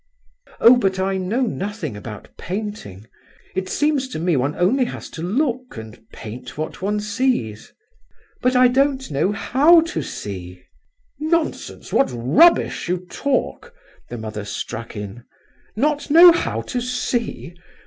"Oh, 0.59 0.77
but 0.77 0.97
I 0.97 1.17
know 1.17 1.41
nothing 1.41 1.95
about 1.95 2.29
painting. 2.35 3.05
It 3.53 3.69
seems 3.69 4.07
to 4.07 4.17
me 4.17 4.35
one 4.35 4.55
only 4.55 4.85
has 4.85 5.11
to 5.11 5.21
look, 5.21 5.77
and 5.77 6.01
paint 6.11 6.57
what 6.57 6.81
one 6.81 6.99
sees." 6.99 7.71
"But 8.41 8.55
I 8.55 8.67
don't 8.67 9.11
know 9.11 9.31
how 9.31 9.81
to 9.81 10.01
see!" 10.01 10.63
"Nonsense, 11.19 11.93
what 11.93 12.09
rubbish 12.11 12.89
you 12.89 13.05
talk!" 13.11 13.75
the 14.09 14.17
mother 14.17 14.43
struck 14.43 14.95
in. 14.95 15.23
"Not 15.75 16.09
know 16.09 16.31
how 16.31 16.61
to 16.63 16.81
see! 16.81 17.53